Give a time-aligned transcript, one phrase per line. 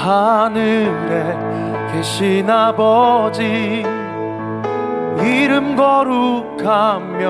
[0.00, 1.36] 하늘에
[1.92, 3.84] 계신 아버지
[5.22, 7.20] 이름 거룩하며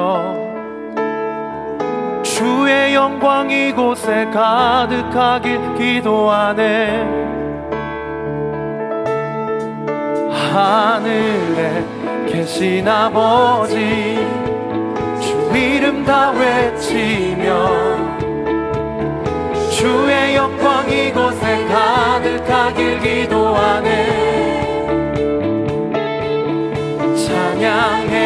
[2.23, 7.31] 주의 영광 이곳에 가득하길 기도하네.
[10.53, 11.85] 하늘에
[12.29, 14.17] 계신 아버지
[15.21, 18.00] 주 이름 다 외치며
[19.81, 23.89] 주의 영광 이곳에 가득하길 기도하네.
[27.17, 28.20] 찬양해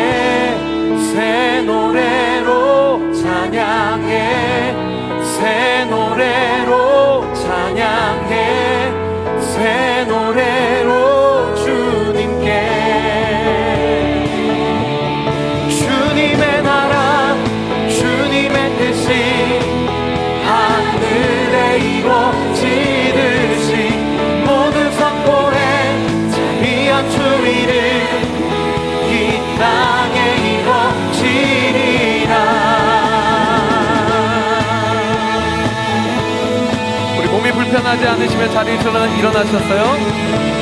[37.75, 39.97] 편하지 않으시면 자리에서 일어나셨어요?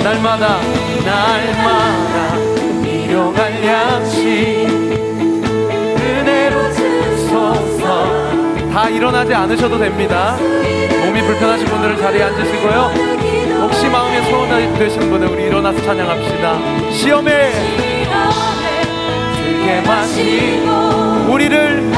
[0.02, 0.60] 날마다
[1.04, 2.36] 날마다
[2.86, 4.66] 일용할 양식
[6.00, 8.08] 은혜로 주소서.
[8.72, 10.38] 다 일어나지 않으셔도 됩니다.
[11.04, 12.94] 몸이 불편하신 분들은 자리에 앉으시고요.
[13.60, 16.58] 혹시 마음에 소원이 되신 분은 우리 일어나서 찬양합시다.
[16.92, 17.52] 시험에
[19.36, 21.92] 들게 마시고 우리를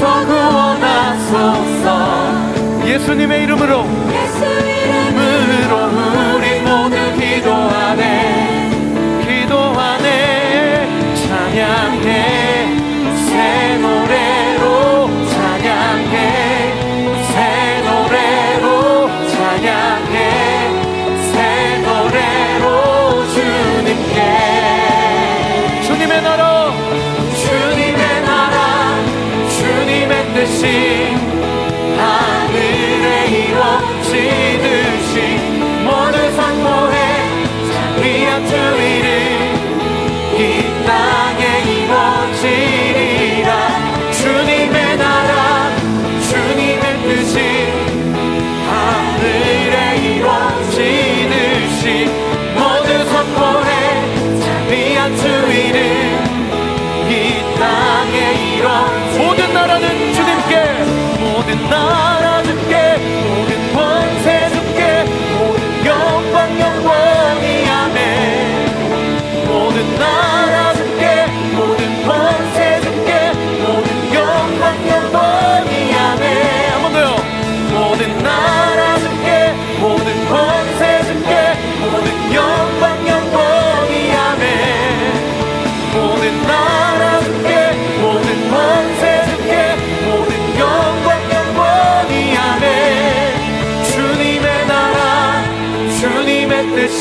[0.00, 1.44] 서구원하소서.
[2.86, 4.53] 예수님의 이름으로 모두
[7.44, 8.70] 기도하네.
[9.26, 10.06] 기도하네.
[11.26, 12.43] 찬양해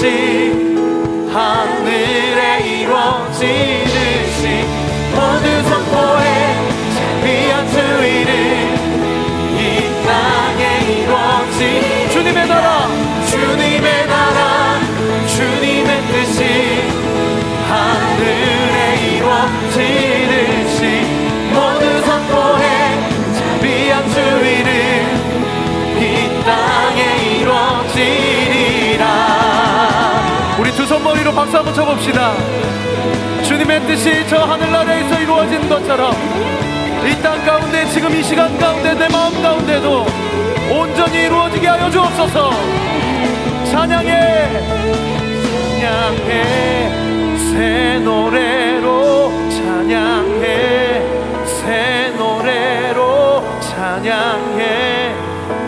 [0.03, 0.51] 뜻이
[31.43, 32.31] 박수 한번 쳐봅시다.
[33.43, 36.13] 주님의 뜻이 저 하늘나라에서 이루어진 것처럼
[37.05, 40.05] 이 땅 가운데 지금 이 시간 가운데 내 마음 가운데도
[40.71, 42.51] 온전히 이루어지게 하여 주옵소서.
[43.71, 44.49] 찬양해.
[45.81, 46.89] 찬양해
[47.51, 51.01] 새 노래로 찬양해.
[51.45, 55.13] 새 노래로 찬양해.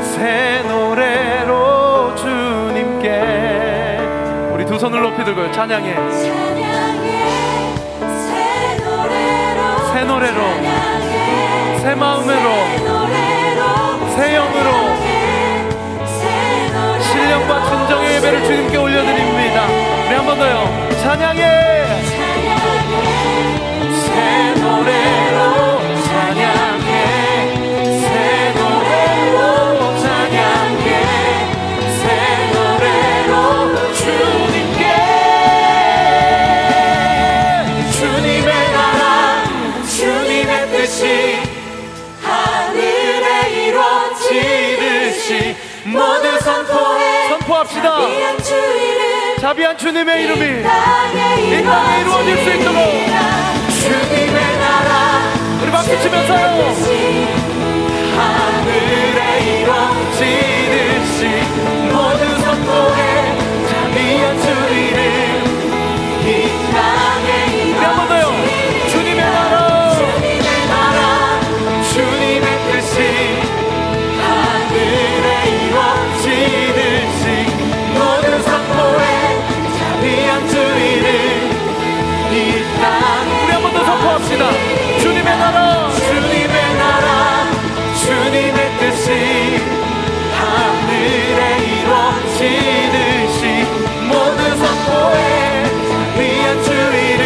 [0.02, 0.95] 새 노래
[4.86, 5.96] 손을 높이 들고요 찬양해.
[9.92, 10.42] 새 노래로
[11.82, 12.50] 새 마음으로
[14.16, 14.70] 새 영으로
[17.02, 19.66] 신령과 진정의 예배를 주님께 올려드립니다.
[20.08, 20.70] 우리 한 번 더요.
[21.02, 21.75] 찬양해
[45.96, 47.98] 모두 선포해 선포합시다.
[49.40, 52.78] 자비한 주님의 이름이 이 땅에 이루어질 수 있도록.
[53.80, 54.92] 주님의 나라
[55.62, 56.46] 우리 박수 치면서요.
[58.18, 61.20] 하늘에 이루어지듯이
[61.92, 63.38] 모든 선포에
[63.70, 65.25] 자비한 주 이름
[84.36, 84.52] 합시다.
[85.00, 85.90] 주님의 나라.
[85.92, 87.48] 주님의 나라
[87.96, 89.08] 주님의 뜻이
[90.34, 91.42] 하늘에
[91.80, 93.40] 이루어지듯이
[94.08, 97.24] 모든 선포에 자비한 주 이름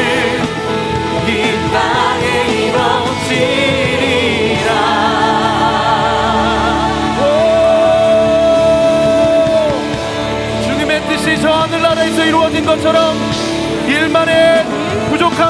[1.28, 1.30] 이
[1.74, 2.26] 땅에
[2.68, 3.40] 이루어지리라.
[7.22, 7.24] 오!
[10.64, 13.29] 주님의 뜻이 저 하늘나라에서 이루어진 것처럼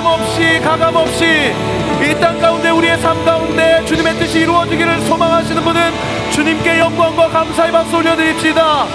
[0.10, 1.54] 없이 가감 없이
[2.02, 5.92] 이 땅 가운데 우리의 삶 가운데 주님의 뜻이 이루어지기를 소망하시는 분은
[6.32, 8.86] 주님께 영광과 감사의 박수 올려드립시다.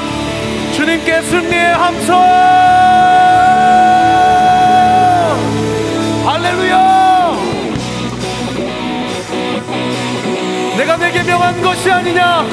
[0.72, 2.16] 주님께 승리의 함성!
[6.26, 7.36] 할렐루야!
[10.78, 12.44] 내가 내게 명한 것이 아니냐?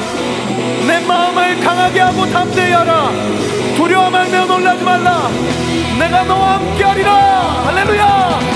[0.86, 3.10] 내 마음을 강하게 하고 담대히 하라.
[3.76, 5.28] 두려워 말며 놀라지 말라.
[5.98, 7.12] 내가 너와 함께하리라.
[7.66, 8.51] 할렐루야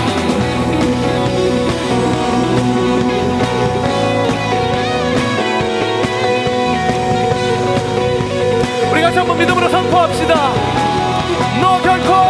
[9.17, 10.35] 같이 한번 믿음으로 선포합시다.
[11.61, 12.26] 너 결코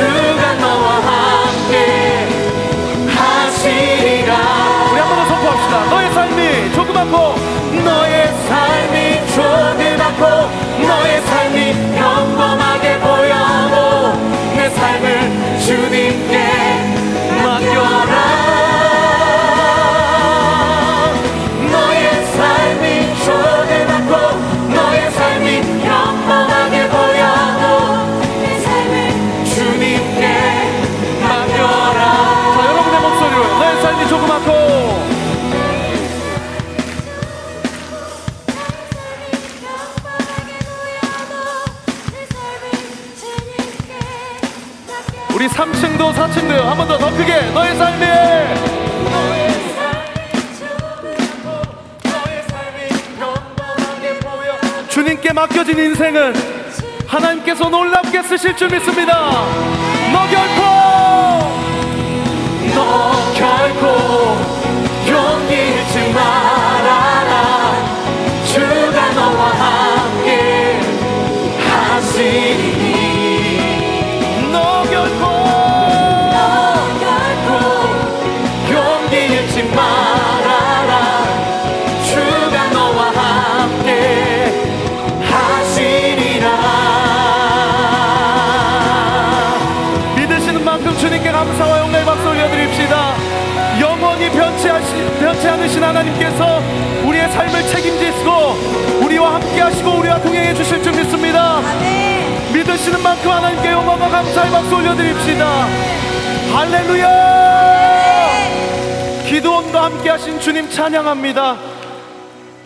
[0.00, 2.26] 주가 너와 함께
[3.14, 4.32] 하시리라.
[4.92, 5.74] 우리 한번 더 선포합시다.
[5.90, 7.34] 너의 삶이 조금 아고
[7.84, 10.22] 너의 삶이 조금 아고
[10.86, 11.56] 너의 삶이
[11.98, 14.14] 평범하게 보여도
[14.56, 15.04] 내 삶을
[15.66, 17.09] 주님께
[45.48, 48.06] 3층도 4층도 한번 더 더 크게 너의 삶이
[54.88, 56.34] 주님께 맡겨진 인생은
[57.06, 59.30] 하나님께서 놀랍게 쓰실 줄 믿습니다.
[60.12, 60.60] 너 결코
[62.74, 63.86] 너 결코
[65.08, 66.69] 용기 잃지 말
[99.60, 101.60] 함께 하시고 우리와 동행해 주실 줄 믿습니다.
[102.52, 105.66] 믿으시는 만큼 하나님께 영광과 감사의 박수 올려드립시다.
[106.54, 107.60] 할렐루야!
[109.28, 111.56] 기도원과 함께 하신 주님 찬양합니다.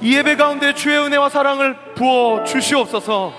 [0.01, 3.33] 이 예배 가운데 주의 은혜와 사랑을 부어 주시옵소서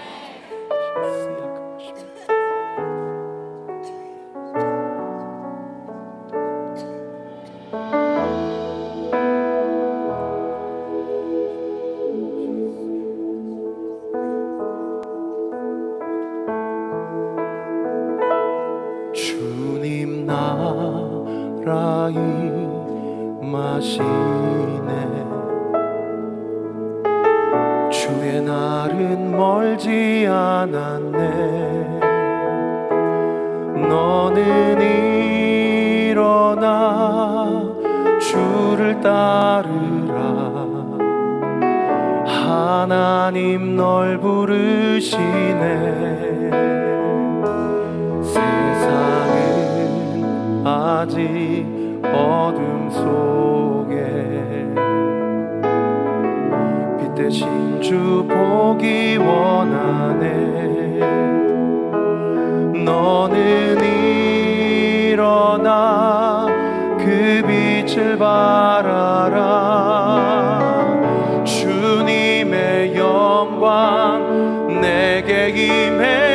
[42.25, 45.20] 하나님 널 부르시네.
[48.22, 49.32] 세상은
[50.65, 51.65] 아직
[52.03, 53.96] 어둠 속에.
[57.00, 57.48] 빛 대신
[57.82, 60.25] 주 보기 원하네.
[62.84, 63.95] 너는
[73.46, 76.35] 영광 내게 임했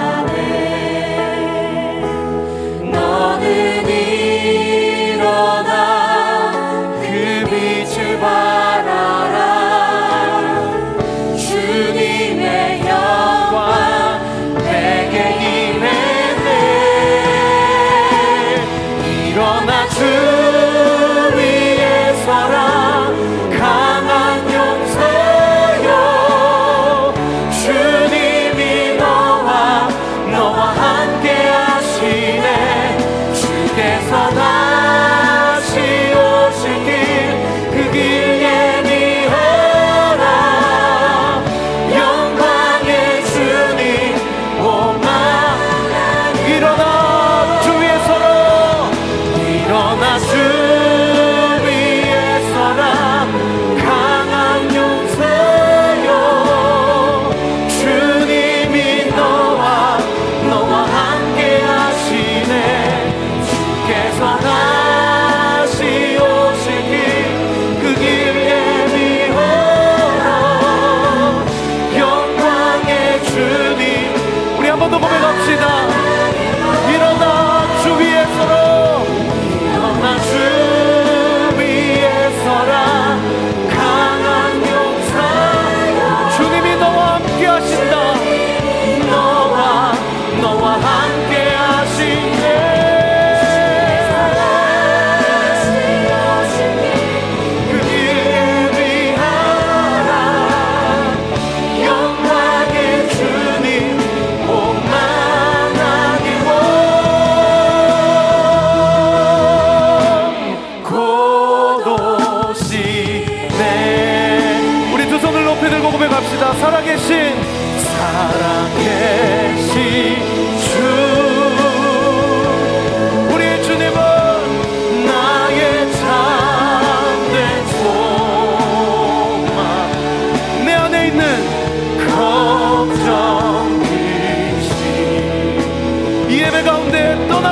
[20.01, 20.30] to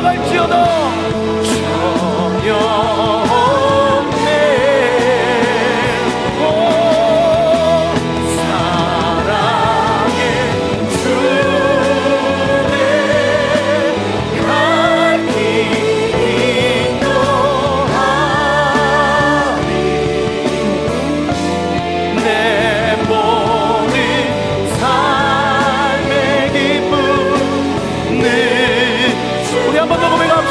[0.01, 0.68] travaille sur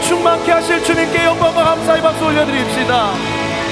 [0.00, 3.12] 충만케 하실 주님께 영광과 감사의 박수 올려드립시다.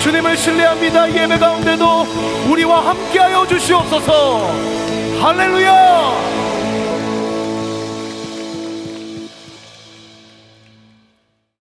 [0.01, 1.09] 주님을 신뢰합니다.
[1.11, 2.07] 예배 가운데도
[2.51, 4.51] 우리와 함께하여 주시옵소서.
[5.21, 6.38] 할렐루야